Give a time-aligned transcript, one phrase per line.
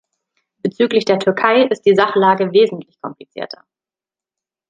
[0.63, 3.63] Bezüglich der Türkei ist die Sachlage wesentlich komplizierter.